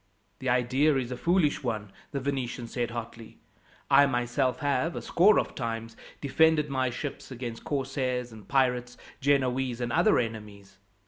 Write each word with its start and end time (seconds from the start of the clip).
"The 0.39 0.49
idea 0.49 0.95
is 0.97 1.11
a 1.11 1.15
foolish 1.15 1.61
one," 1.61 1.91
the 2.09 2.19
Venetian 2.19 2.65
said 2.67 2.89
hotly. 2.89 3.37
"I 3.87 4.07
myself 4.07 4.57
have, 4.61 4.95
a 4.95 5.01
score 5.03 5.39
of 5.39 5.53
times, 5.53 5.95
defended 6.19 6.71
my 6.71 6.89
ships 6.89 7.29
against 7.29 7.63
corsairs 7.65 8.31
and 8.31 8.47
pirates, 8.47 8.97
Genoese, 9.19 9.79
and 9.79 9.91
other 9.93 10.17
enemies. 10.17 10.79